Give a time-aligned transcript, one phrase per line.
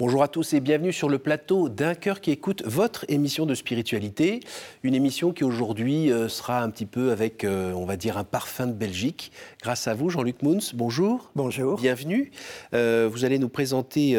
[0.00, 3.54] Bonjour à tous et bienvenue sur le plateau d'un cœur qui écoute votre émission de
[3.56, 4.38] spiritualité.
[4.84, 8.22] Une émission qui aujourd'hui euh, sera un petit peu avec, euh, on va dire, un
[8.22, 9.32] parfum de Belgique.
[9.60, 11.32] Grâce à vous, Jean-Luc Mouns, bonjour.
[11.34, 11.80] Bonjour.
[11.80, 12.30] Bienvenue.
[12.74, 14.16] Euh, vous allez nous présenter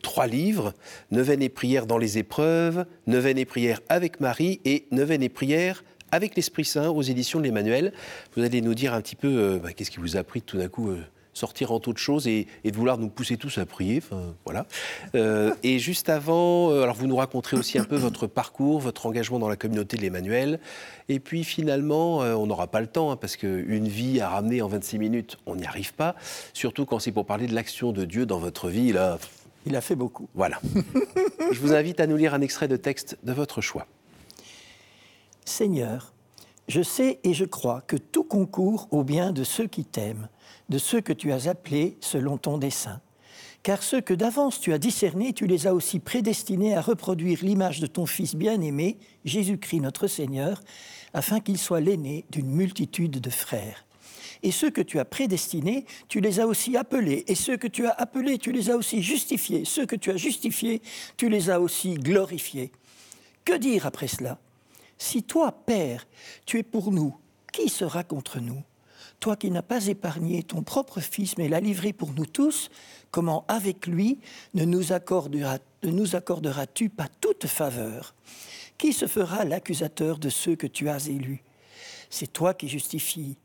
[0.00, 0.72] trois livres
[1.10, 5.84] Neuvaine et prière dans les épreuves, Neuvaine et prière avec Marie et Neuvaine et prière
[6.12, 7.92] avec l'Esprit Saint aux éditions de l'Emmanuel.
[8.34, 10.68] Vous allez nous dire un petit peu bah, qu'est-ce qui vous a pris tout d'un
[10.68, 10.90] coup
[11.40, 13.98] sortir en toute chose et, de vouloir nous pousser tous à prier.
[13.98, 14.66] Enfin, voilà.
[15.14, 19.06] Euh, et juste avant, euh, alors vous nous raconterez aussi un peu votre parcours, votre
[19.06, 20.60] engagement dans la communauté de l'Emmanuel.
[21.08, 24.62] Et puis finalement, euh, on n'aura pas le temps, hein, parce qu'une vie à ramener
[24.62, 26.14] en 26 minutes, on n'y arrive pas.
[26.52, 28.92] Surtout quand c'est pour parler de l'action de Dieu dans votre vie.
[28.92, 29.18] Là,
[29.66, 30.28] Il a fait beaucoup.
[30.34, 30.60] Voilà.
[31.52, 33.86] Je vous invite à nous lire un extrait de texte de votre choix.
[35.46, 36.12] Seigneur,
[36.68, 40.28] je sais et je crois que tout concourt au bien de ceux qui t'aiment
[40.68, 43.00] de ceux que tu as appelés selon ton dessein.
[43.62, 47.80] Car ceux que d'avance tu as discernés, tu les as aussi prédestinés à reproduire l'image
[47.80, 50.62] de ton Fils bien-aimé, Jésus-Christ notre Seigneur,
[51.12, 53.84] afin qu'il soit l'aîné d'une multitude de frères.
[54.42, 57.24] Et ceux que tu as prédestinés, tu les as aussi appelés.
[57.26, 59.66] Et ceux que tu as appelés, tu les as aussi justifiés.
[59.66, 60.80] Ceux que tu as justifiés,
[61.18, 62.72] tu les as aussi glorifiés.
[63.44, 64.38] Que dire après cela?
[64.96, 66.06] Si toi, Père,
[66.46, 67.14] tu es pour nous,
[67.52, 68.62] qui sera contre nous?
[69.18, 72.70] Toi qui n'as pas épargné ton propre Fils, mais l'as livré pour nous tous,
[73.10, 74.18] comment avec lui
[74.54, 78.14] ne nous, accorderas, nous accorderas-tu pas toute faveur?
[78.78, 81.42] Qui se fera l'accusateur de ceux que tu as élus?
[82.08, 83.36] C'est toi qui justifies.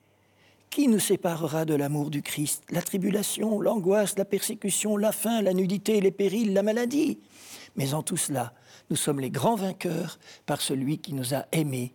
[0.70, 2.64] Qui nous séparera de l'amour du Christ?
[2.70, 7.20] La tribulation, l'angoisse, la persécution, la faim, la nudité, les périls, la maladie.
[7.76, 8.54] Mais en tout cela,
[8.90, 11.94] nous sommes les grands vainqueurs par celui qui nous a aimés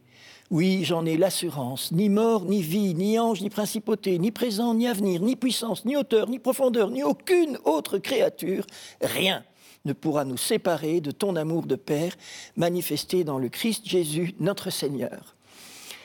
[0.51, 1.93] oui, j'en ai l'assurance.
[1.93, 5.97] Ni mort, ni vie, ni ange, ni principauté, ni présent, ni avenir, ni puissance, ni
[5.97, 8.67] hauteur, ni profondeur, ni aucune autre créature,
[9.01, 9.45] rien
[9.85, 12.15] ne pourra nous séparer de ton amour de Père
[12.57, 15.37] manifesté dans le Christ Jésus, notre Seigneur.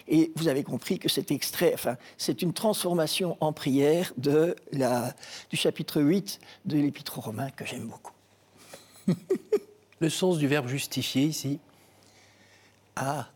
[0.08, 5.16] Et vous avez compris que cet extrait, enfin, c'est une transformation en prière de la,
[5.50, 8.14] du chapitre 8 de l'Épître aux Romains que j'aime beaucoup.
[10.00, 11.60] Le sens du verbe justifier ici
[12.96, 13.28] Ah,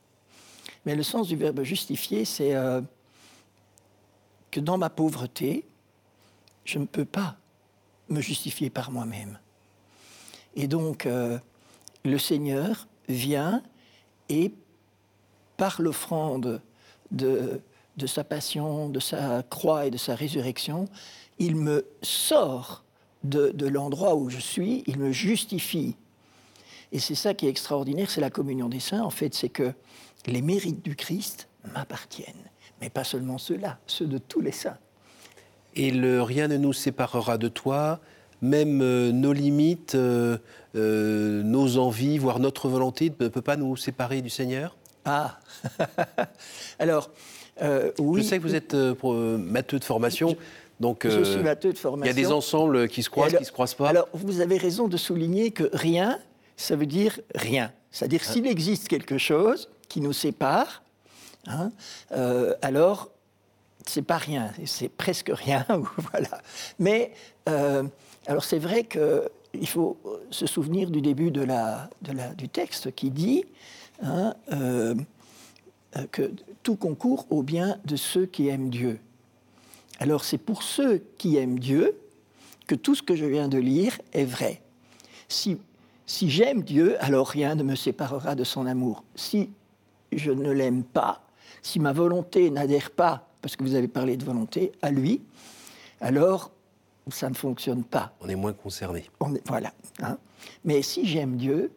[0.85, 2.81] mais le sens du verbe justifier, c'est euh,
[4.51, 5.65] que dans ma pauvreté,
[6.65, 7.37] je ne peux pas
[8.09, 9.39] me justifier par moi-même.
[10.55, 11.37] Et donc, euh,
[12.03, 13.61] le Seigneur vient
[14.29, 14.53] et,
[15.57, 16.61] par l'offrande
[17.11, 17.61] de,
[17.97, 20.87] de sa passion, de sa croix et de sa résurrection,
[21.37, 22.83] il me sort
[23.23, 25.95] de, de l'endroit où je suis, il me justifie.
[26.91, 29.73] Et c'est ça qui est extraordinaire, c'est la communion des saints, en fait, c'est que
[30.25, 32.49] les mérites du Christ m'appartiennent.
[32.81, 34.77] Mais pas seulement ceux-là, ceux de tous les saints.
[35.75, 37.99] Et le rien ne nous séparera de toi,
[38.41, 40.37] même euh, nos limites, euh,
[40.75, 44.75] euh, nos envies, voire notre volonté ne peut pas nous séparer du Seigneur?
[45.05, 45.39] Ah
[46.79, 47.09] Alors,
[47.99, 48.21] oui.
[48.21, 50.35] Je sais que vous êtes matheux de formation.
[50.79, 52.05] Donc, je suis matheux de formation.
[52.05, 53.89] Il y a des ensembles qui se croisent, qui ne se croisent pas.
[53.89, 56.19] Alors, vous avez raison de souligner que rien,
[56.55, 57.73] ça veut dire rien.
[57.91, 58.31] C'est-à-dire, ah.
[58.31, 60.83] s'il existe quelque chose, qui nous sépare,
[61.47, 61.71] hein,
[62.13, 63.09] euh, alors
[63.85, 65.65] c'est pas rien, c'est presque rien,
[65.97, 66.41] voilà.
[66.77, 67.11] Mais
[67.49, 67.83] euh,
[68.27, 69.97] alors c'est vrai qu'il faut
[70.29, 73.45] se souvenir du début de la, de la, du texte qui dit
[74.01, 74.95] hein, euh,
[76.11, 78.99] que tout concourt au bien de ceux qui aiment Dieu.
[79.99, 81.97] Alors c'est pour ceux qui aiment Dieu
[82.67, 84.61] que tout ce que je viens de lire est vrai.
[85.27, 85.57] Si,
[86.05, 89.03] si j'aime Dieu, alors rien ne me séparera de son amour.
[89.15, 89.49] Si
[90.11, 91.21] je ne l'aime pas,
[91.61, 95.21] si ma volonté n'adhère pas, parce que vous avez parlé de volonté, à lui,
[96.01, 96.51] alors
[97.09, 98.13] ça ne fonctionne pas.
[98.21, 99.05] On est moins concerné.
[99.45, 99.73] voilà.
[100.01, 100.17] Hein.
[100.63, 101.71] Mais si j'aime Dieu,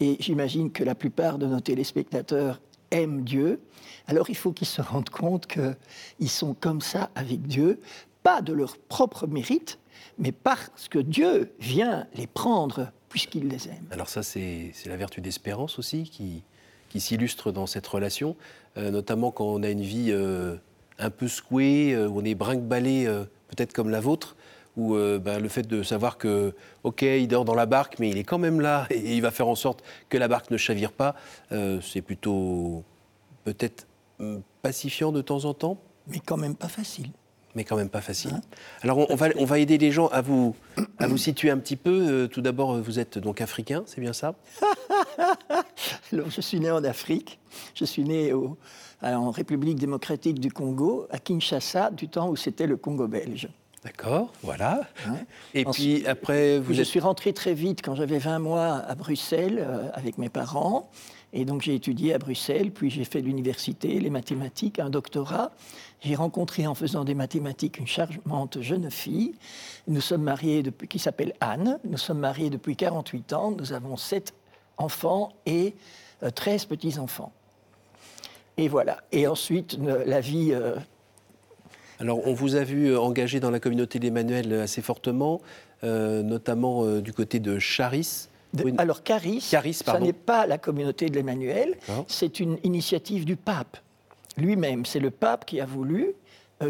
[0.00, 2.60] et j'imagine que la plupart de nos téléspectateurs
[2.90, 3.60] aiment Dieu,
[4.06, 7.80] alors il faut qu'ils se rendent compte qu'ils sont comme ça avec Dieu,
[8.22, 9.78] pas de leur propre mérite,
[10.18, 13.86] mais parce que Dieu vient les prendre puisqu'il les aime.
[13.90, 16.44] Alors ça, c'est la vertu d'espérance aussi qui,
[16.88, 18.36] qui s'illustre dans cette relation,
[18.76, 20.56] euh, notamment quand on a une vie euh,
[20.98, 23.06] un peu secouée, euh, où on est brinque-ballé,
[23.48, 24.36] peut-être comme la vôtre,
[24.76, 26.54] où bah, le fait de savoir que,
[26.84, 29.32] ok, il dort dans la barque, mais il est quand même là et il va
[29.32, 31.16] faire en sorte que la barque ne chavire pas,
[31.50, 32.84] c'est plutôt
[33.44, 33.88] peut-être
[34.20, 35.78] hum, pacifiant de temps en temps.
[36.06, 37.10] Mais quand même pas facile
[37.54, 38.34] mais quand même pas facile.
[38.34, 38.40] Hein?
[38.82, 40.54] Alors on, va, on, va, aider les gens à vous,
[40.98, 42.28] à vous situer un petit peu.
[42.30, 44.34] tout d'abord, vous êtes donc africain, c'est bien ça?
[46.12, 47.38] Alors, je suis né en Afrique.
[47.74, 48.56] Je suis né au,
[49.02, 53.48] en République démocratique du Congo, à Kinshasa, du temps où c'était le Congo belge.
[53.84, 54.80] D'accord, voilà.
[55.06, 55.18] Hein
[55.54, 59.58] et puis après, vous Je suis rentré très vite quand j'avais 20 mois à Bruxelles
[59.60, 60.90] euh, avec mes parents.
[61.32, 65.52] Et donc j'ai étudié à Bruxelles, puis j'ai fait l'université, les mathématiques, un doctorat.
[66.00, 69.34] J'ai rencontré en faisant des mathématiques une charmante jeune fille.
[69.86, 71.78] Nous sommes mariés depuis, qui s'appelle Anne.
[71.84, 73.50] Nous sommes mariés depuis 48 ans.
[73.52, 74.32] Nous avons 7
[74.78, 75.74] enfants et
[76.34, 77.32] 13 euh, petits-enfants.
[78.56, 78.98] Et voilà.
[79.12, 80.52] Et ensuite, la vie...
[80.52, 80.76] Euh,
[82.00, 85.40] Alors, on vous a vu euh, engagé dans la communauté d'Emmanuel assez fortement,
[85.82, 88.28] notamment du côté de Charis.
[88.78, 91.76] Alors, Caris, ce n'est pas la communauté de l'Emmanuel,
[92.08, 93.76] c'est une initiative du pape
[94.36, 94.86] lui-même.
[94.86, 96.14] C'est le pape qui a voulu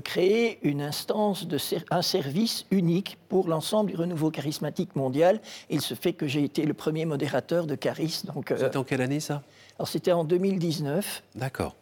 [0.05, 1.59] créer une instance, de
[1.91, 5.41] un service unique pour l'ensemble du renouveau charismatique mondial.
[5.71, 8.25] Il se fait que j'ai été le premier modérateur de Charis.
[8.35, 9.43] Donc, C'était en quelle année ça?
[9.79, 11.23] Alors c'était en 2019.
[11.37, 11.75] D'accord.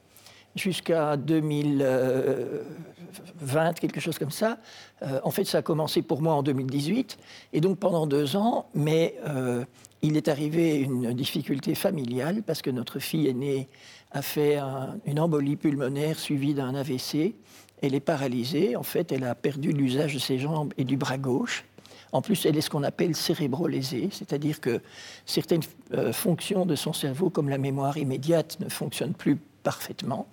[0.54, 4.58] Jusqu'à 2020, quelque chose comme ça.
[5.02, 7.18] Euh, en fait, ça a commencé pour moi en 2018,
[7.52, 9.66] et donc pendant deux ans, mais euh,
[10.00, 13.68] il est arrivé une difficulté familiale parce que notre fille aînée
[14.12, 14.58] a fait
[15.04, 17.34] une embolie pulmonaire suivie d'un AVC.
[17.82, 18.76] Elle est paralysée.
[18.76, 21.64] En fait, elle a perdu l'usage de ses jambes et du bras gauche.
[22.12, 24.80] En plus, elle est ce qu'on appelle cérébro-lésée, c'est-à-dire que
[25.26, 25.62] certaines
[25.92, 30.26] euh, fonctions de son cerveau, comme la mémoire immédiate, ne fonctionnent plus parfaitement.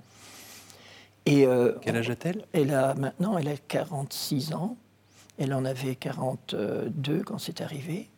[1.26, 2.46] Et, euh, Quel âge a-t-elle?
[2.54, 4.78] Elle a maintenant, elle a 46 ans.
[5.38, 8.10] Elle en avait 42 quand c'est arrivé.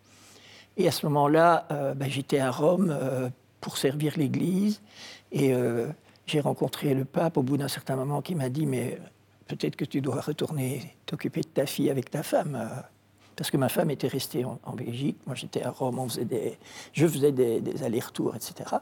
[0.77, 2.95] Et à ce moment-là, euh, ben, j'étais à Rome
[3.61, 4.81] pour servir l'Église.
[5.31, 5.53] Et
[6.27, 8.99] j'ai rencontré le pape au bout d'un certain moment qui m'a dit, mais
[9.47, 12.55] peut-être que tu dois retourner t'occuper de ta fille avec ta femme.
[12.55, 12.81] Euh,
[13.35, 16.57] parce que ma femme était restée en, Belgique, moi j'étais à Rome, on faisait des,
[16.93, 18.77] je faisais des, allers-retours, etc.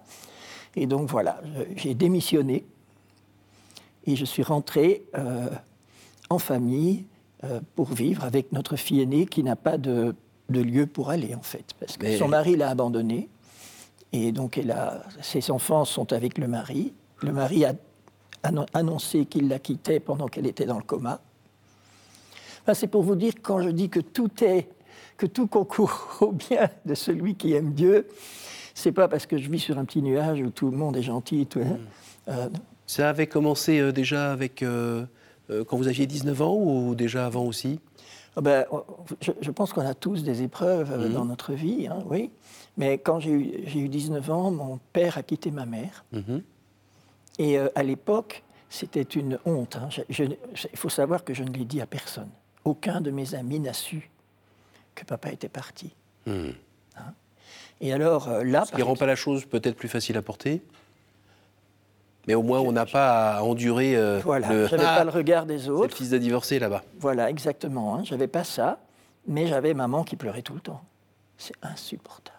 [0.76, 1.42] Et donc voilà,
[1.76, 2.64] j'ai démissionné
[4.06, 5.50] et je suis rentré euh,
[6.30, 7.06] en famille
[7.76, 10.16] pour vivre avec notre fille aînée qui n'a pas de,
[10.50, 13.30] de, lieu pour aller en fait, parce que son mari l'a abandonnée.
[14.14, 16.94] Et donc, elle a, ses enfants sont avec le mari.
[17.22, 17.74] Le mari a
[18.74, 21.22] annoncé qu'il la quittait pendant qu'elle était dans le coma.
[22.74, 24.70] c'est pour vous dire, quand je dis que tout est,
[25.18, 28.08] que tout concourt au bien de celui qui aime Dieu,
[28.74, 31.04] c'est pas parce que je vis sur un petit nuage où tout le monde est
[31.04, 31.46] gentil.
[31.46, 31.78] Tout, hein.
[31.78, 32.30] mmh.
[32.30, 32.50] euh,
[32.88, 35.06] Ça avait commencé euh, déjà avec euh,
[35.68, 37.80] quand vous aviez 19 ans ou déjà avant aussi?
[38.36, 38.66] Ah ben,
[39.22, 41.14] je, pense qu'on a tous des épreuves mmh.
[41.14, 42.32] dans notre vie, hein, oui.
[42.78, 46.06] Mais quand j'ai eu, 19 ans, mon père a quitté ma mère.
[46.12, 46.42] Mhm.
[47.40, 49.76] Et euh, à l'époque, c'était une honte.
[49.76, 49.90] Hein.
[50.10, 50.38] il
[50.78, 52.30] faut savoir que je ne l'ai dit à personne.
[52.66, 54.10] Aucun de mes amis n'a su
[54.96, 55.94] que papa était parti.
[56.26, 56.52] Hmm.
[56.98, 57.14] Hein.
[57.82, 58.66] Et alors euh, là...
[58.66, 60.62] Ce qui ne rend pas la chose peut-être plus facile à porter
[62.28, 63.96] mais au moins, on n'a pas à endurer.
[63.96, 64.68] Euh, voilà, le...
[64.68, 65.90] j'avais pas le regard des autres.
[65.90, 66.84] Le fils de divorcé là-bas.
[67.00, 67.96] Voilà, exactement.
[67.96, 68.04] Hein.
[68.04, 68.80] J'avais pas ça,
[69.28, 70.82] mais j'avais maman qui pleurait tout le temps.
[71.38, 72.33] C'est insupportable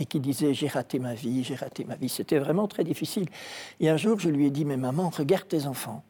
[0.00, 2.08] et qui disait J'ai raté ma vie, j'ai raté ma vie.
[2.08, 3.28] C'était vraiment très difficile.
[3.78, 6.02] Et un jour, je lui ai dit Mais maman, regarde tes enfants.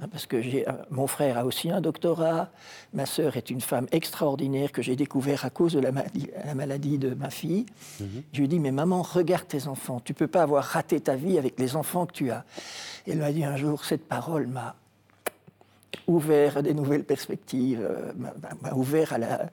[0.00, 2.50] Hein, parce que euh, mon frère a aussi un doctorat,
[2.94, 6.54] ma sœur est une femme extraordinaire que j'ai découvert à cause de la maladie, la
[6.54, 7.64] maladie de ma fille.
[8.00, 8.22] Mhm.
[8.32, 11.14] Je lui ai dit, mais maman, regarde tes enfants, tu peux pas avoir raté ta
[11.14, 12.44] vie avec les enfants que tu as.
[13.06, 14.74] Et elle m'a dit un jour, cette parole m'a
[16.06, 18.12] ouvert à des nouvelles perspectives, euh,
[18.62, 19.50] m'a ouvert à la,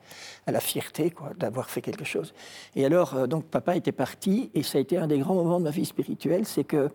[0.48, 2.33] à la fierté d'avoir fait quelque chose.
[2.75, 5.60] Et alors, euh, donc, papa était parti, et ça a été un des grands moments
[5.60, 6.89] de ma vie spirituelle, c'est que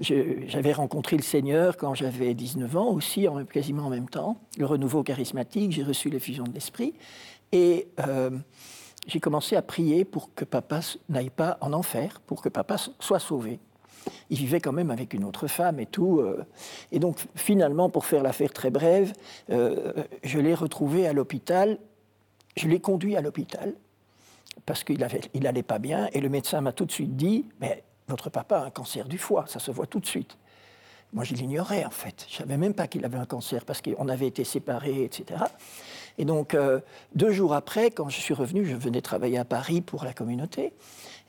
[0.00, 4.64] j'avais rencontré le Seigneur quand j'avais 19 ans, aussi en, quasiment en même temps, le
[4.64, 6.94] renouveau charismatique, j'ai reçu l'effusion de l'Esprit,
[7.52, 8.30] et euh,
[9.06, 13.18] j'ai commencé à prier pour que papa n'aille pas en enfer, pour que papa soit
[13.18, 13.60] sauvé
[14.30, 16.20] il vivait quand même avec une autre femme et tout.
[16.20, 16.44] Euh.
[16.92, 19.12] Et donc, finalement, pour faire l'affaire très brève,
[19.50, 19.92] euh,
[20.22, 21.78] je l'ai retrouvé à l'hôpital.
[22.56, 23.74] Je l'ai conduit à l'hôpital
[24.66, 26.08] parce qu'il n'allait il pas bien.
[26.12, 29.18] Et le médecin m'a tout de suite dit Mais votre papa a un cancer du
[29.18, 30.36] foie, ça se voit tout de suite.
[31.12, 32.24] Moi, je l'ignorais en fait.
[32.28, 35.42] Je ne savais même pas qu'il avait un cancer parce qu'on avait été séparés, etc.
[36.20, 36.80] Et donc, euh,
[37.14, 40.74] deux jours après, quand je suis revenu, je venais travailler à Paris pour la communauté.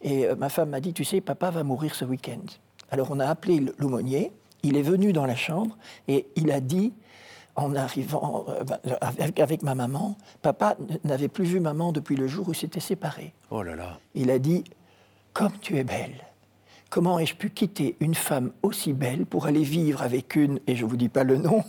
[0.02, 2.44] Et ma femme m'a dit, tu sais, papa va mourir ce week-end.
[2.90, 4.34] Alors on a appelé l'aumônier,
[4.64, 5.78] il est venu dans la chambre
[6.10, 6.92] et il a dit,
[7.56, 8.82] en arrivant euh, bah,
[9.38, 13.34] avec, ma maman, papa n'avait plus vu maman depuis le jour où ils s'étaient séparés.
[13.50, 13.98] Oh là là.
[14.14, 14.66] Il a dit,
[15.32, 16.26] comme tu es belle,
[16.90, 20.84] comment ai-je pu quitter une femme aussi belle pour aller vivre avec une, et je
[20.84, 21.64] ne vous dis pas le nom,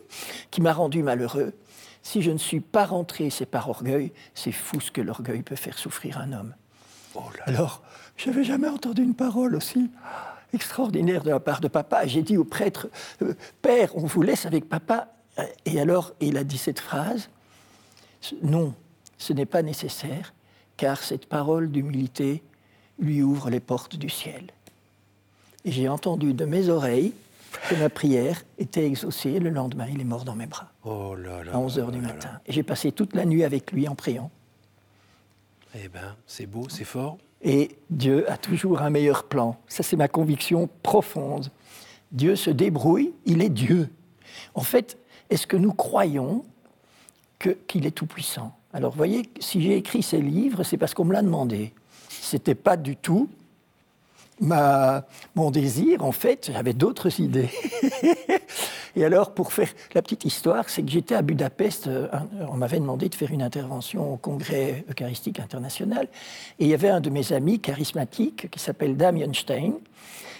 [0.50, 1.52] qui m'a rendu malheureux
[2.04, 5.56] Si je ne suis pas rentré, c'est par orgueil, c'est fou ce que l'orgueil peut
[5.56, 6.54] faire souffrir un homme.
[7.14, 7.44] Oh là là.
[7.46, 7.82] Alors,
[8.16, 9.90] je n'avais jamais entendu une parole aussi
[10.52, 12.06] extraordinaire de la part de papa.
[12.06, 12.88] J'ai dit au prêtre,
[13.22, 15.08] euh, Père, on vous laisse avec papa,
[15.64, 17.30] Et alors, il a dit cette phrase
[18.42, 18.74] Non,
[19.18, 20.34] ce n'est pas nécessaire,
[20.76, 22.42] car cette parole d'humilité
[22.98, 24.44] lui ouvre les portes du ciel.
[25.64, 27.14] Et j'ai entendu de mes oreilles
[27.68, 29.38] que ma prière était exaucée.
[29.38, 30.70] Le lendemain, il est mort dans mes bras.
[30.84, 31.52] Oh là là.
[31.54, 32.40] À 11 h du matin.
[32.46, 34.30] Et j'ai passé toute la nuit avec lui en priant.
[35.74, 37.18] Eh bien, c'est beau, c'est fort.
[37.42, 39.56] Et Dieu a toujours un meilleur plan.
[39.68, 41.50] Ça, c'est ma conviction profonde.
[42.12, 43.90] Dieu se débrouille, il est Dieu.
[44.54, 44.98] En fait,
[45.30, 46.44] est-ce que nous croyons
[47.66, 48.56] qu'il est tout-puissant?
[48.72, 51.74] Alors, vous voyez, si j'ai écrit ces livres, c'est parce qu'on me l'a demandé.
[52.08, 53.28] Ce n'était pas du tout
[54.40, 57.50] mon désir, en fait, j'avais d'autres idées.
[58.96, 62.08] et alors, pour faire la petite histoire, c'est que j'étais à Budapest, euh,
[62.50, 66.08] on m'avait demandé de faire une intervention au Congrès eucharistique international,
[66.58, 69.74] et il y avait un de mes amis charismatiques qui s'appelle Damien Stein,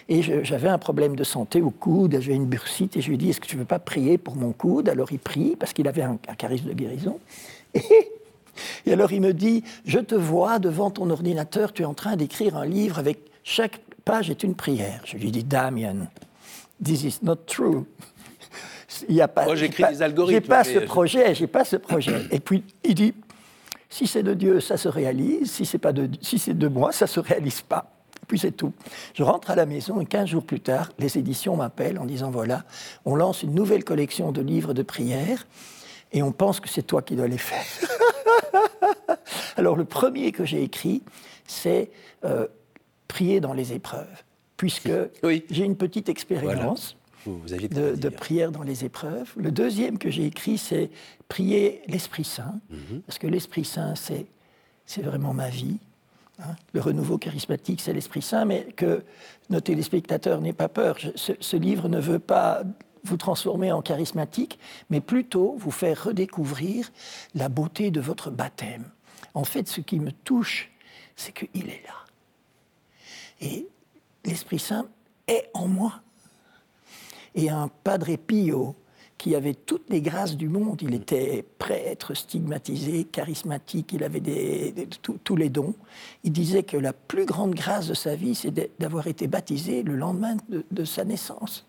[0.09, 3.19] et j'avais un problème de santé au coude, j'avais une bursite, et je lui ai
[3.19, 4.89] dit, est-ce que tu ne veux pas prier pour mon coude?
[4.89, 7.19] Alors il prie, parce qu'il avait un, charisme de guérison.
[8.87, 12.15] Et alors il me dit, je te vois devant ton ordinateur, tu es en train
[12.15, 15.01] d'écrire un livre avec chaque page est une prière.
[15.05, 16.09] Je lui dis, Damien,
[16.83, 17.85] this is not true.
[19.09, 20.43] Il y a pas, Moi, j'écris des algorithmes.
[20.43, 22.27] J'ai pas ce projet, j'ai pas ce projet.
[22.31, 23.15] Et puis, il dit,
[23.89, 25.51] si c'est de Dieu, ça se réalise.
[25.53, 27.93] Si c'est pas de, si c'est de moi, ça se réalise pas.
[28.23, 28.73] Et puis c'est tout.
[29.15, 32.31] Je rentre à la maison et 15 jours plus tard, les éditions m'appellent en disant
[32.31, 32.65] voilà,
[33.05, 35.47] on lance une nouvelle collection de livres de prières
[36.11, 37.65] et on pense que c'est toi qui dois les faire.
[39.57, 41.03] Alors le premier que j'ai écrit,
[41.47, 41.91] c'est
[42.25, 42.47] euh,
[43.15, 44.25] prier dans les épreuves,
[44.57, 44.91] puisque
[45.51, 49.33] j'ai une petite expérience de, prière dans les épreuves.
[49.37, 50.91] Le deuxième que j'ai écrit, c'est
[51.29, 53.03] prier l'Esprit Saint, mhm.
[53.07, 54.27] parce que l'Esprit Saint, c'est,
[54.85, 55.79] c'est vraiment ma vie.
[56.41, 56.57] Hein.
[56.73, 59.05] Le renouveau charismatique, c'est l'Esprit Saint, mais que
[59.49, 60.99] nos téléspectateurs n'aient pas peur.
[61.15, 62.65] ce, ce livre ne veut pas
[63.05, 64.59] vous transformer en charismatique,
[64.91, 66.91] mais plutôt vous faire redécouvrir
[67.37, 68.87] la beauté de votre baptême.
[69.35, 70.73] En fait, ce qui me touche,
[71.15, 72.04] c'est qu'il est là.
[73.41, 73.67] Et
[74.25, 74.87] l'Esprit Saint
[75.27, 76.01] est en moi.
[77.35, 78.77] Et un Padre Pio,
[79.19, 84.21] qui avait toutes les grâces du monde, il était prêtre, stigmatisé, charismatique, il avait
[85.01, 85.75] tous les dons,
[86.25, 89.97] il disait que la plus grande grâce de sa vie, c'est d'avoir été baptisé le
[89.97, 91.67] lendemain de, sa naissance.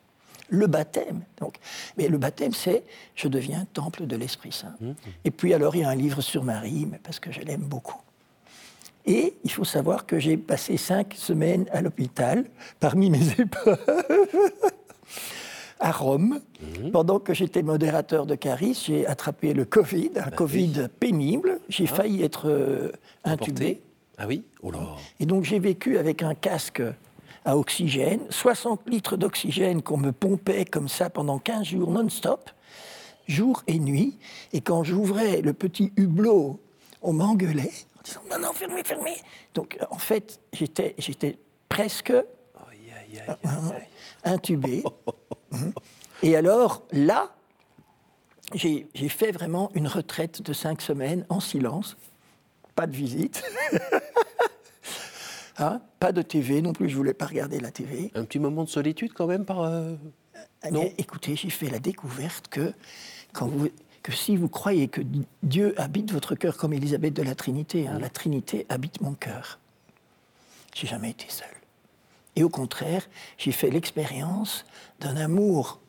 [0.50, 1.22] Le baptême.
[1.40, 1.56] Donc.
[1.98, 2.84] Mais le baptême, c'est
[3.16, 4.76] je deviens temple de l'Esprit Saint.
[4.80, 4.92] Mmh.
[5.24, 7.64] Et puis alors, il y a un livre sur Marie, mais parce que je l'aime
[7.64, 8.00] beaucoup.
[9.06, 12.46] Et il faut savoir que j'ai passé cinq semaines à l'hôpital
[12.80, 13.78] parmi mes épreuves
[15.80, 16.40] à Rome.
[16.62, 16.92] Mhm.
[16.92, 21.60] Pendant que j'étais modérateur de Caris, j'ai attrapé le Covid, un bah Covid pénible.
[21.70, 21.96] J'ai ah.
[21.96, 22.92] failli être euh,
[23.24, 23.82] intubé.
[24.18, 24.44] Ah oui?
[24.62, 24.80] Oh là.
[25.20, 26.82] Et donc j'ai vécu avec un casque
[27.44, 32.50] à oxygène, 60 litres d'oxygène qu'on me pompait comme ça pendant 15 jours non-stop,
[33.28, 34.18] jour et nuit.
[34.52, 36.60] Et quand j'ouvrais le petit hublot,
[37.04, 37.72] on m'engueulait
[38.06, 39.18] disant non, non, fermez, fermez.
[39.54, 41.38] Donc en fait, j'étais, j'étais
[41.70, 42.14] presque
[44.24, 44.84] intubé.
[46.24, 47.36] Et alors là,
[48.54, 51.98] j'ai, fait vraiment une retraite de cinq semaines en silence,
[52.76, 53.44] pas de visite.
[55.58, 58.12] Hein, pas de TV non plus, je voulais pas regarder la TV.
[58.14, 59.62] Un petit moment de solitude quand même par.
[59.62, 59.96] Euh,
[60.66, 62.74] euh, non écoutez, j'ai fait la découverte que
[63.32, 63.70] quand vous,
[64.06, 65.02] que si vous croyez que
[65.42, 69.58] Dieu habite votre cœur comme Élisabeth de la Trinité, hein, la Trinité habite mon cœur.
[70.76, 71.48] J'ai jamais été seul.
[72.36, 73.10] Et au contraire,
[73.40, 74.64] j'ai fait l'expérience
[75.00, 75.80] d'un amour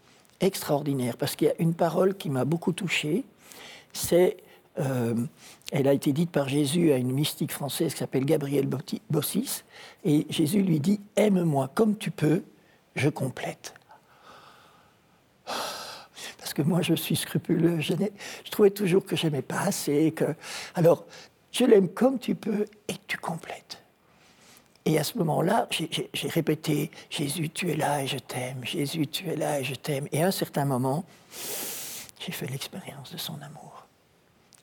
[0.41, 3.23] extraordinaire, parce qu'il y a une parole qui m'a beaucoup touché,
[3.93, 4.39] c'est,
[4.79, 5.15] euh,
[5.71, 8.71] elle a été dite par Jésus à une mystique française qui s'appelle Gabrielle
[9.11, 9.63] Bossis,
[10.07, 12.43] et Jésus lui dit, aime-moi comme tu peux,
[12.95, 13.75] je complète
[16.47, 17.81] parce que moi je suis scrupuleux.
[17.81, 17.95] Je,
[18.45, 20.13] je trouvais toujours que j'aimais pas assez.
[20.13, 20.37] Que...
[20.77, 21.05] Alors,
[21.51, 23.83] je l'aime comme tu peux et tu complètes.
[24.85, 28.65] Et à ce moment-là, j'ai répété Jésus, tu es là et je t'aime.
[28.65, 30.07] Jésus, tu es là et je t'aime.
[30.13, 31.05] Et à un certain moment,
[32.21, 33.89] j'ai fait l'expérience de son amour.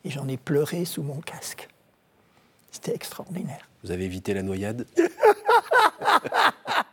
[0.05, 1.67] Et j'en ai pleuré sous mon casque.
[2.71, 3.67] C'était extraordinaire.
[3.83, 4.87] Vous avez évité la noyade?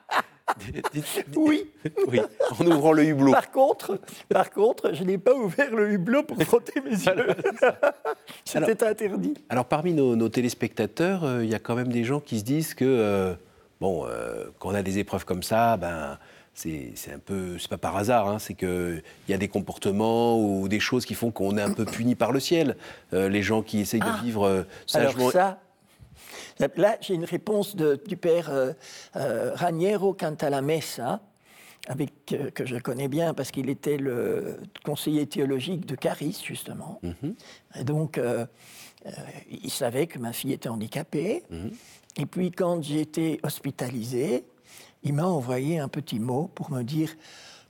[1.36, 1.70] oui.
[2.08, 2.20] oui.
[2.58, 3.32] En ouvrant le hublot.
[3.32, 7.26] Par contre, par contre je n'ai pas ouvert le hublot pour frotter mes yeux.
[8.44, 9.34] C'était interdit.
[9.48, 12.74] Alors, parmi nos, téléspectateurs, euh, il y a quand même des gens qui se disent
[12.74, 13.34] que, euh,
[13.80, 16.18] bon, euh, quand on a des épreuves comme ça, ben
[16.52, 20.68] c'est un peu, c'est pas par hasard, hein, c'est qu'il y a des comportements ou
[20.68, 22.76] des choses qui font qu'on est un peu puni par le ciel.
[23.12, 24.20] les gens qui essayent de ah.
[24.22, 25.30] vivre sagement.
[25.30, 25.58] Alors ça,
[26.76, 28.72] Là, j'ai une réponse du père euh,
[29.16, 31.20] euh, Raniero Cantalamessa.
[31.88, 37.00] avec, euh, que je connais bien parce qu'il était le conseiller théologique de Caris, justement.
[37.02, 37.34] Mhm.
[37.80, 38.44] Et donc, euh,
[39.50, 41.42] il savait que ma fille était handicapée.
[41.50, 41.70] Mhm.
[42.18, 44.44] Et puis, quand j'ai été hospitalisé,
[45.02, 47.14] il m'a envoyé un petit mot pour me dire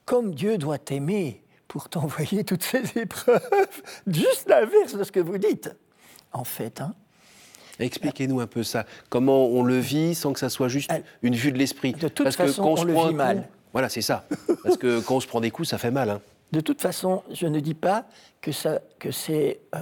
[0.05, 5.39] Comme Dieu doit t'aimer pour t'envoyer toutes ces épreuves, juste l'inverse de ce que vous
[5.39, 5.71] dites.
[6.33, 6.95] En fait, hein,
[7.81, 8.85] Expliquez-nous un peu ça.
[9.09, 12.09] Comment on le vit sans que ça soit juste Elle- une vue de l'esprit De
[12.09, 13.49] toute Parce que façon, quand on se le prend vit coup- mal.
[13.73, 14.25] Voilà, c'est ça.
[14.65, 16.11] Parce que quand on se prend des coups, ça fait mal.
[16.11, 16.21] hein.
[16.53, 18.05] De toute façon, je ne dis pas
[18.41, 19.79] que, ça, que c'est euh,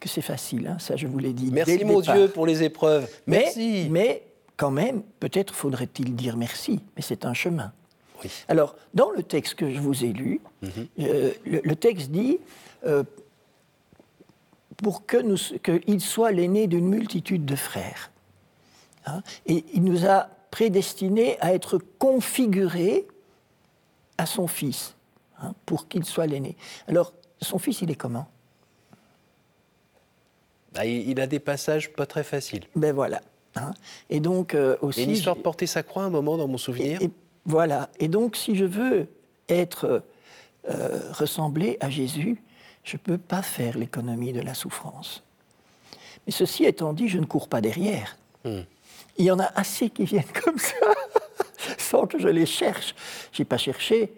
[0.00, 1.50] que c'est facile, hein, ça je vous l'ai dit.
[1.52, 2.00] Merci mon.
[2.00, 3.06] Dieu pour les épreuves.
[3.26, 3.88] Mais, Merci.
[3.90, 4.22] mais
[4.56, 7.72] quand même, peut-être faudrait-il dire merci, mais c'est un chemin.
[8.22, 8.30] Oui.
[8.48, 10.70] Alors, dans le texte que je vous ai lu, Mhm.
[11.00, 12.38] euh, le, le texte dit
[12.86, 13.02] euh,
[14.76, 15.18] pour que
[15.58, 18.10] qu'il soit l'aîné d'une multitude de frères.
[19.06, 23.06] Hein, et il nous a prédestinés à être configurés
[24.18, 24.94] à son fils,
[25.42, 26.56] hein, pour qu'il soit l'aîné.
[26.88, 27.12] Alors,
[27.42, 28.28] son fils, il est comment?
[30.76, 32.64] Ah, il a des passages pas très faciles.
[32.74, 33.20] Ben voilà.
[33.56, 33.72] hein.
[34.10, 35.00] Et donc, euh, Il y aussi.
[35.00, 37.00] a une histoire de porter sa croix un moment dans mon souvenir.
[37.00, 37.10] Et, et
[37.44, 37.90] voilà.
[38.00, 39.06] Et donc, si je veux
[39.48, 40.02] être
[40.70, 42.42] euh, ressemblé à Jésus,
[42.84, 45.22] je ne peux pas faire l'économie de la souffrance.
[46.26, 48.16] Mais ceci étant dit, je ne cours pas derrière.
[48.44, 48.60] Hmm.
[49.16, 50.76] Il y en a assez qui viennent comme ça,
[51.78, 52.94] sans que je les cherche.
[53.32, 54.12] J'ai pas cherché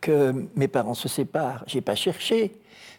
[0.00, 1.64] que mes parents se séparent.
[1.66, 2.52] J'ai pas cherché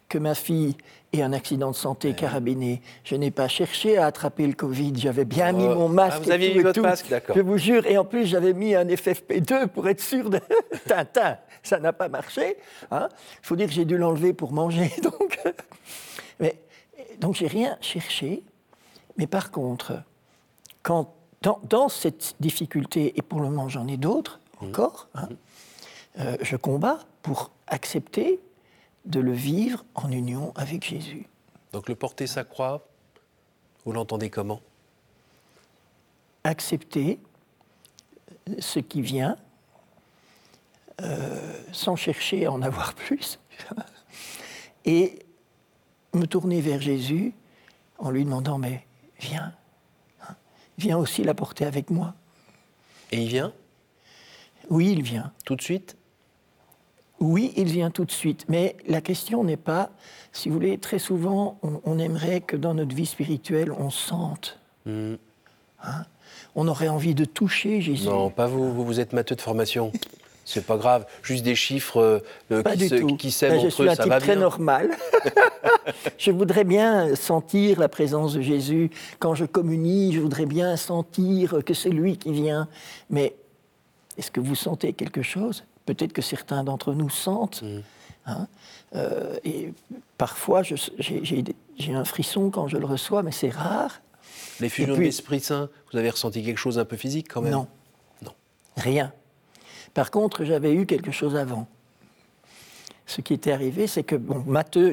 [0.09, 0.75] que ma fille
[1.13, 2.81] ait un accident de santé carabiné.
[3.03, 4.93] Je n'ai pas cherché à attraper le Covid.
[4.97, 5.75] J'avais bien mis Oh.
[5.75, 6.17] mon masque.
[6.17, 6.88] Ah, vous et aviez tout mis et votre tout.
[6.88, 7.35] masque, d'accord.
[7.35, 7.85] Je vous jure.
[7.88, 10.39] Et en plus, j'avais mis un FFP2 pour être sûr de
[10.88, 11.38] Tintin.
[11.63, 12.57] Ça n'a pas marché.
[12.91, 13.07] Il
[13.41, 14.91] faut dire que j'ai dû l'enlever pour manger.
[15.01, 15.39] Donc,
[16.39, 16.55] mais,
[17.19, 18.43] donc j'ai rien cherché.
[19.17, 19.93] Mais par contre,
[20.83, 25.29] quand, dans, dans cette difficulté, et pour le moment j'en ai d'autres encore, hein,
[26.20, 28.39] euh, je combats pour accepter
[29.05, 31.27] de le vivre en union avec Jésus.
[31.74, 32.87] Donc le porter sa croix,
[33.85, 34.61] vous l'entendez comment?
[36.44, 37.20] Accepter
[38.59, 39.37] ce qui vient
[41.01, 43.39] euh, sans chercher à en avoir plus
[44.85, 45.20] et
[46.13, 47.33] me tourner vers Jésus
[47.98, 48.85] en lui demandant mais
[49.20, 49.53] viens,
[50.22, 50.35] hein,
[50.77, 52.13] viens aussi la porter avec moi.
[53.11, 53.53] Et il vient?
[54.70, 55.31] Oui, il vient.
[55.46, 55.96] tout de suite?
[57.19, 58.45] Oui, il vient tout de suite.
[58.49, 59.89] Mais la question n'est pas,
[60.33, 64.59] si vous voulez, très souvent, on, on aimerait que dans notre vie spirituelle, on sente.
[64.85, 65.15] Hmm.
[66.55, 68.07] On aurait envie de toucher Jésus.
[68.07, 68.73] Non, pas vous.
[68.73, 69.91] Vous, vous êtes matheux de formation.
[70.45, 71.07] C'est pas grave.
[71.23, 72.19] Juste des chiffres euh,
[72.51, 74.41] euh, Pas qui, s'aiment Ben, je entre suis eux, un ça type va très bien.
[74.41, 74.91] normal.
[76.19, 78.91] je voudrais bien sentir la présence de Jésus.
[79.17, 82.67] Quand je communie, je voudrais bien sentir que c'est lui qui vient.
[83.09, 83.35] Mais
[84.19, 85.63] est-ce que vous sentez quelque chose?
[85.85, 87.61] Peut-être que certains d'entre nous sentent.
[87.63, 87.81] Mm.
[88.27, 88.48] hein.
[88.95, 89.74] Euh, et
[90.17, 94.01] parfois, j'ai un frisson quand je le reçois, mais c'est rare.
[94.59, 97.27] Les fusions Et puis- de l'Esprit Saint, vous avez ressenti quelque chose un peu physique
[97.31, 97.51] quand même?
[97.51, 97.67] Non.
[98.24, 98.31] Non.
[98.77, 99.11] Rien.
[99.93, 101.67] Par contre, j'avais eu quelque chose avant.
[103.05, 104.91] Ce qui était arrivé, c'est que, bon, matheux,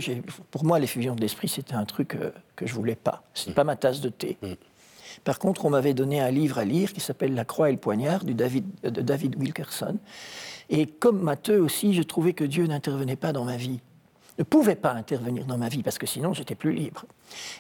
[0.50, 3.22] pour moi, les fusions de l'esprit, c'était un truc euh, que je voulais pas.
[3.33, 4.37] Ce n'est pas ma tasse de thé.
[4.42, 4.52] Mm.
[5.24, 7.78] Par contre, on m'avait donné un livre à lire qui s'appelle La croix et le
[7.78, 9.96] poignard du David, de David Wilkerson.
[10.70, 13.81] Et comme matheux aussi, je trouvais que Dieu n'intervenait pas dans ma vie.
[14.38, 17.05] Ne pouvait pas intervenir dans ma vie parce que sinon j'étais plus libre.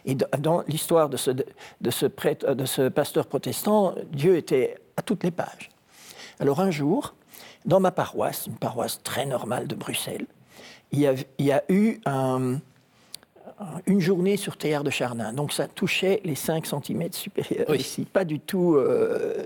[0.06, 1.44] Et dans, l'histoire de ce, de,
[1.90, 5.70] ce prêtre, de ce pasteur protestant, Dieu était à toutes les pages.
[6.40, 7.14] Alors un jour,
[7.66, 10.26] dans ma paroisse, une paroisse très normale de Bruxelles,
[10.92, 12.58] il y a, il y a eu un-
[13.86, 15.32] une journée sur théâtre de Chardin.
[15.32, 17.78] Donc ça touchait les 5 cm supérieurs Oui.
[17.78, 18.04] ici.
[18.06, 19.44] Pas du tout euh,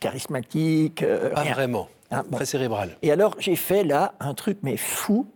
[0.00, 1.02] charismatique.
[1.02, 1.52] euh, Pas rien.
[1.54, 1.88] vraiment.
[2.10, 2.36] Ah, bon.
[2.36, 2.96] Très cérébral.
[3.02, 5.26] Et alors j'ai fait là un truc mais fou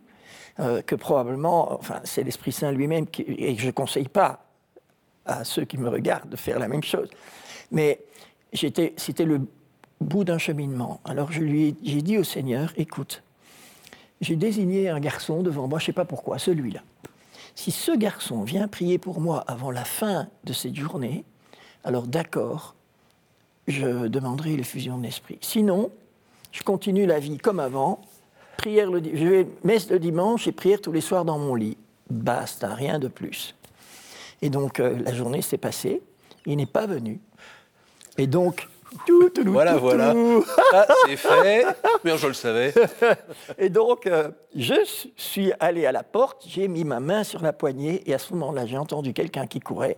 [0.60, 4.44] euh, que probablement, enfin c'est l'Esprit Saint lui-même qui, et je ne conseille pas
[5.26, 7.08] à ceux qui me regardent de faire la même chose.
[7.70, 8.00] Mais
[8.52, 9.40] j'étais, c'était le
[10.00, 11.00] bout d'un cheminement.
[11.04, 13.22] Alors je lui ai, j'ai dit au Seigneur, écoute,
[14.20, 16.80] j'ai désigné un garçon devant moi, je ne sais pas pourquoi, celui-là.
[17.54, 21.24] Si ce garçon vient prier pour moi avant la fin de cette journée,
[21.84, 22.74] alors d'accord,
[23.68, 25.38] je demanderai l'effusion de l'esprit.
[25.40, 25.90] Sinon,
[26.52, 28.00] je continue la vie comme avant.
[28.58, 31.76] Prière le, je vais messe le dimanche et prière tous les soirs dans mon lit.
[32.08, 33.56] Basta, rien de plus.
[34.42, 36.02] Et donc euh, la journée s'est passée.
[36.46, 37.20] Il n'est pas venu.
[38.18, 38.68] Et donc,
[39.06, 40.12] tout, tout, tout, Voilà, tout, voilà.
[40.12, 40.44] tout.
[40.72, 41.64] Ah, c'est fait.
[42.04, 42.74] Bien, je le savais.
[43.58, 44.74] Et donc, euh, je
[45.16, 48.34] suis allé à la porte, j'ai mis ma main sur la poignée, et à ce
[48.34, 49.96] moment-là, j'ai entendu quelqu'un qui courait.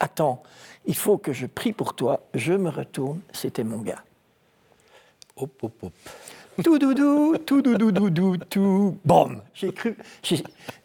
[0.00, 0.42] Attends,
[0.84, 2.20] il faut que je prie pour toi.
[2.34, 4.02] Je me retourne, c'était mon gars.
[5.38, 5.92] Hop, hop, hop.
[6.64, 8.96] tout doudou, tout doudou, doudou, tout.
[9.04, 9.94] Bon, j'ai cru.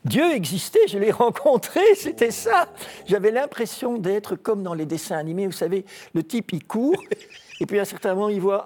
[0.03, 2.67] Dieu existait, je l'ai rencontré, c'était ça.
[3.05, 7.01] J'avais l'impression d'être comme dans les dessins animés, vous savez, le type il court,
[7.61, 8.65] et puis à un certain moment il voit.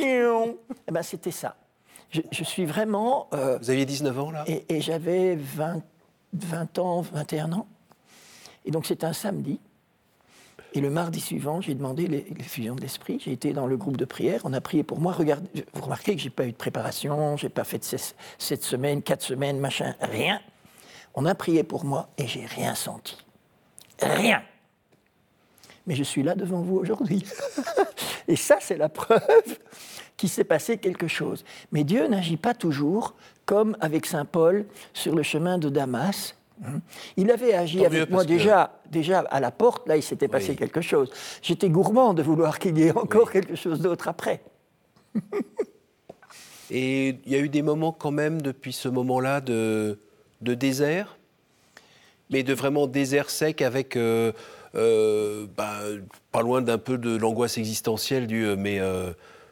[0.00, 1.56] Eh ben, c'était ça.
[2.10, 3.28] Je, suis vraiment.
[3.34, 4.44] Euh, vous aviez 19 ans là?
[4.46, 5.82] Et, j'avais 20,
[6.32, 7.66] 20 ans, 21 ans.
[8.64, 9.60] Et donc c'était un samedi.
[10.74, 13.18] Et le mardi suivant, j'ai demandé les, fusions de l'esprit.
[13.24, 14.42] J'ai été dans le groupe de prière.
[14.44, 15.12] On a prié pour moi.
[15.12, 17.36] Regardez, vous remarquez que j'ai pas eu de préparation.
[17.36, 17.82] J'ai pas fait
[18.38, 20.40] cette semaine, quatre semaines, machin, rien.
[21.14, 23.16] On a prié pour moi et j'ai rien senti.
[24.00, 24.42] Rien.
[25.86, 27.24] Mais je suis là devant vous aujourd'hui.
[28.28, 29.58] et ça, c'est la preuve
[30.18, 31.44] qu'il s'est passé quelque chose.
[31.72, 33.14] Mais Dieu n'agit pas toujours
[33.46, 36.34] comme avec Saint Paul sur le chemin de Damas.
[37.16, 40.80] Il avait agi avec moi déjà, déjà à la porte, là il s'était passé quelque
[40.80, 41.10] chose.
[41.42, 44.42] J'étais gourmand de vouloir qu'il y ait encore quelque chose d'autre après.
[46.70, 49.98] Et il y a eu des moments quand même depuis ce moment-là de,
[50.42, 51.18] de désert,
[52.30, 54.32] mais de vraiment désert sec avec euh,
[54.74, 55.80] euh, bah,
[56.30, 58.80] pas loin d'un peu de l'angoisse existentielle du euh, mais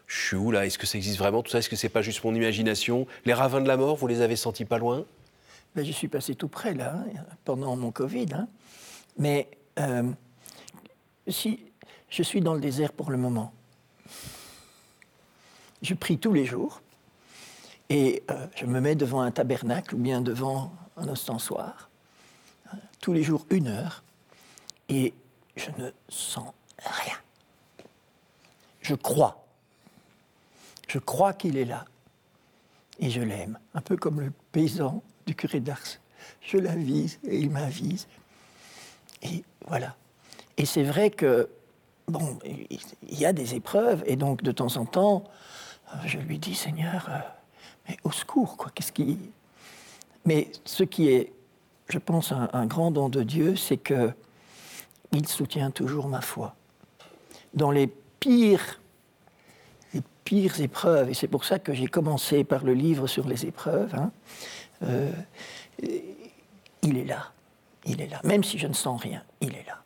[0.07, 0.67] je suis où là?
[0.67, 1.43] Est-ce que ça existe vraiment?
[1.43, 3.07] Tout ça Est-ce que c'est pas juste mon imagination?
[3.25, 5.05] Les ravins de la mort, vous les avez sentis pas loin?
[5.77, 8.29] Ben, je suis passé tout près, là, hein, pendant mon Covid.
[8.33, 8.49] Hein.
[9.19, 10.11] Mais euh,
[11.29, 11.61] si
[12.09, 13.53] je suis dans le désert pour le moment,
[15.83, 16.81] je prie tous les jours
[17.91, 21.91] et euh, je me mets devant un tabernacle ou bien devant un ostensoir,
[22.73, 24.03] hein, tous les jours une heure,
[24.89, 25.13] et
[25.57, 27.19] je ne sens rien.
[28.81, 29.45] Je crois.
[30.89, 31.85] Je crois qu'il est là.
[32.99, 35.99] Et je l'aime, un peu comme le paysan du curé d'Ars.
[36.41, 38.07] Je l'avise et il m'avise.
[39.23, 39.97] Et voilà.
[40.57, 41.49] Et c'est vrai que,
[42.09, 45.25] bon, il y a des épreuves, et donc de temps en temps,
[46.05, 47.19] je lui dis, Seigneur, euh,
[47.89, 49.19] mais au secours, quoi, qu'est-ce qui.
[50.25, 51.33] Mais ce qui est,
[51.89, 54.13] je pense, un, grand don de Dieu, c'est que
[55.13, 56.57] il soutient toujours ma foi.
[57.55, 58.81] Dans les pires,
[59.95, 63.47] les pires épreuves, et c'est pour ça que j'ai commencé par le livre sur les
[63.47, 64.11] épreuves, hein,
[64.83, 65.11] euh,
[66.83, 67.33] il est là.
[67.85, 68.21] Il est là.
[68.25, 69.83] Même si je ne sens rien, il est là.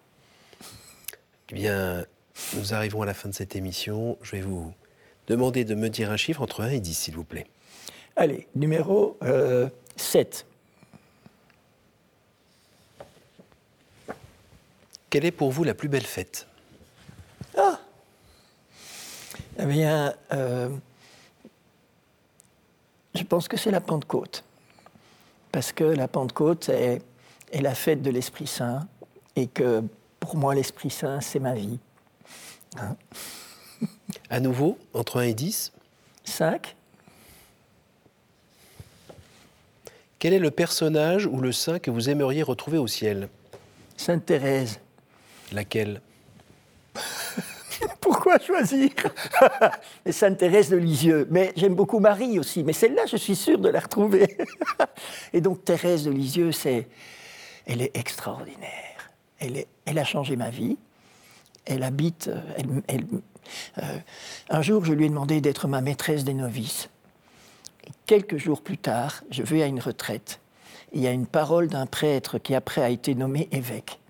[1.50, 2.04] Eh bien,
[2.56, 4.16] nous arrivons à la fin de cette émission.
[4.22, 4.72] Je vais vous
[5.26, 7.46] demander de me dire un chiffre entre 1 et 10, s'il vous plaît.
[8.16, 9.18] Allez, numéro
[9.96, 10.46] 7.
[10.46, 10.50] Euh,
[15.10, 16.46] Quelle est pour vous la plus belle fête?
[17.58, 17.80] Ah
[19.58, 20.68] Eh bien, euh,
[23.16, 24.44] je pense que c'est la Pentecôte
[25.52, 27.02] parce que la Pentecôte est,
[27.52, 28.86] la fête de l'Esprit Saint
[29.36, 29.82] et que
[30.18, 31.78] pour moi l'Esprit Saint c'est ma vie.
[32.78, 32.96] Hein?
[34.28, 35.72] À nouveau, entre 1 et 10
[36.24, 36.76] 5.
[40.18, 43.28] Quel est le personnage ou le saint que vous aimeriez retrouver au ciel?
[43.96, 44.80] Sainte Thérèse.
[45.50, 46.02] Laquelle?
[48.00, 48.90] Pourquoi choisir
[50.10, 51.26] Sainte Thérèse de Lisieux.
[51.30, 52.62] Mais j'aime beaucoup Marie aussi.
[52.64, 54.36] Mais celle-là, je suis sûr de la retrouver.
[55.32, 56.88] Et donc Thérèse de Lisieux, c'est,
[57.66, 59.10] elle est extraordinaire.
[59.38, 60.76] Elle, est, elle a changé ma vie.
[61.64, 62.30] Elle habite.
[62.88, 63.06] Elle,
[63.78, 63.98] euh,
[64.48, 66.88] un jour, je lui ai demandé d'être ma maîtresse des novices.
[67.86, 70.40] Et quelques jours plus tard, je vais à une retraite.
[70.92, 74.00] Il y a une parole d'un prêtre qui après a été nommé évêque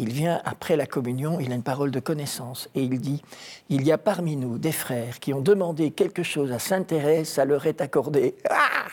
[0.00, 3.22] il vient après la communion, il a une parole de connaissance et il dit
[3.68, 7.28] Il y a parmi nous des frères qui ont demandé quelque chose à Sainte Thérèse,
[7.28, 8.34] ça leur est accordé.
[8.48, 8.86] Ah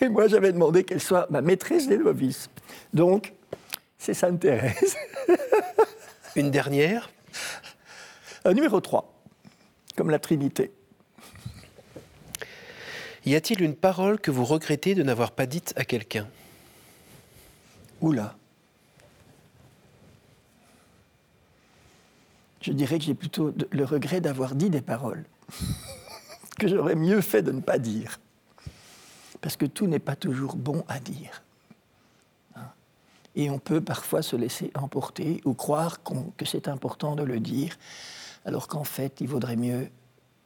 [0.00, 2.48] et moi, j'avais demandé qu'elle soit ma maîtresse des novices.
[2.94, 3.32] Donc,
[3.98, 4.96] c'est Sainte Thérèse.
[6.36, 7.10] Une dernière?
[8.44, 9.12] Un Numéro 3,
[9.96, 10.70] comme la Trinité.
[13.26, 16.28] Y a-t-il une parole que vous regrettez de n'avoir pas dite à quelqu'un?
[18.00, 18.36] Oula.
[22.60, 25.24] Je dirais que j'ai plutôt le regret d'avoir dit des paroles
[26.58, 28.20] que j'aurais mieux fait de ne pas dire.
[29.40, 31.42] Parce que tout n'est pas toujours bon à dire.
[32.56, 32.68] Hein.
[33.34, 36.00] Et on peut parfois se laisser emporter ou croire
[36.36, 37.76] que c'est important de le dire,
[38.44, 39.88] alors qu'en fait, il vaudrait mieux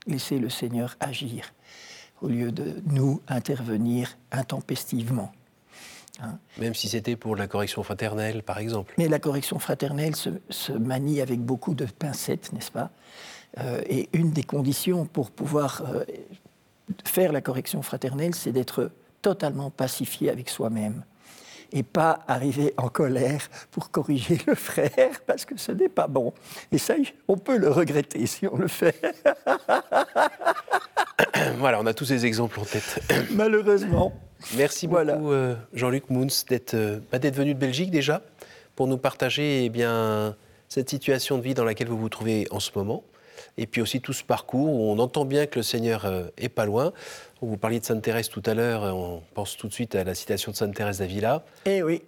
[0.06, 1.52] laisser le Seigneur agir
[2.20, 5.32] au lieu de nous intervenir intempestivement.
[6.20, 6.38] Hein.
[6.58, 8.94] Même si c'était pour la correction fraternelle, par exemple.
[8.98, 12.90] Mais la correction fraternelle se, manie avec beaucoup de pincettes, n'est-ce pas?
[13.58, 16.04] Euh, Et une des conditions pour pouvoir euh,
[17.04, 18.90] faire la correction fraternelle, c'est d'être
[19.22, 21.04] totalement pacifié avec soi-même
[21.74, 26.32] et pas arriver en colère pour corriger le frère, parce que ce n'est pas bon.
[26.72, 26.94] Et ça,
[27.28, 28.94] on peut le regretter si on le fait.
[31.58, 33.00] voilà, on a tous ces exemples en tête.
[33.32, 34.12] Malheureusement.
[34.56, 36.28] Merci beaucoup, euh, Jean-Luc Mouns,
[36.74, 38.22] euh, bah, d'être venu de Belgique déjà
[38.76, 40.36] pour nous partager eh bien,
[40.68, 43.02] cette situation de vie dans laquelle vous vous trouvez en ce moment.
[43.58, 46.48] Et puis aussi tout ce parcours où on entend bien que le Seigneur euh, est
[46.48, 46.92] pas loin.
[47.40, 50.14] Vous parliez de Sainte Thérèse tout à l'heure, on pense tout de suite à la
[50.14, 51.44] citation de Sainte Thérèse d'Avila.
[51.66, 52.02] Eh oui.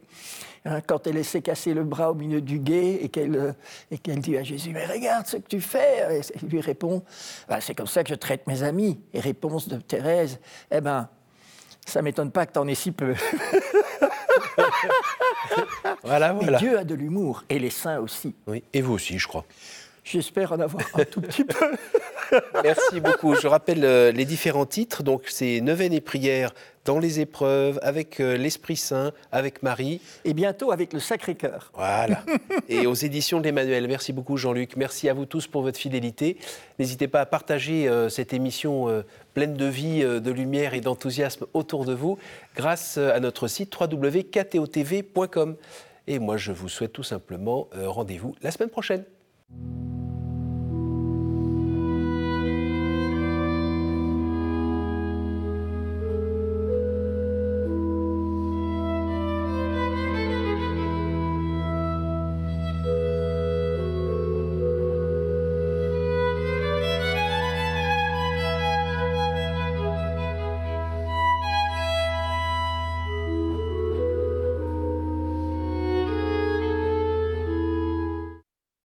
[0.69, 3.53] Hein, quand elle s'est cassé le bras au milieu du guet et qu'elle euh,
[4.03, 7.05] qu'elle dit à Jésus mais regarde ce que tu fais et il lui répond
[7.49, 10.41] bah, c'est comme ça que je traite mes amis et réponse de Thérèse
[10.73, 11.09] eh ben
[11.87, 13.15] ça m'étonne pas que tu en aies si peu
[16.03, 16.59] voilà, voilà.
[16.59, 19.45] Dieu a de l'humour et les saints aussi oui et vous aussi je crois
[20.07, 21.67] J'espère en avoir un tout petit peu.
[22.63, 23.35] Merci beaucoup.
[23.35, 25.03] Je rappelle euh, les différents titres.
[25.03, 30.01] Donc, c'est Neuvaine et prière dans les épreuves, avec euh, l'Esprit Saint, avec Marie.
[30.25, 31.73] Et bientôt avec le Sacré-Cœur.
[31.75, 32.23] Voilà.
[32.69, 33.89] et aux éditions de l'Emmanuel.
[33.89, 34.77] Merci beaucoup, Jean-Luc.
[34.77, 36.37] Merci à vous tous pour votre fidélité.
[36.79, 39.03] N'hésitez pas à partager euh, cette émission
[39.35, 42.17] pleine de vie, de lumière et d'enthousiasme autour de vous
[42.55, 45.57] grâce à notre site www.ktotv.com.
[46.07, 49.05] Et moi, je vous souhaite tout simplement rendez-vous la semaine prochaine.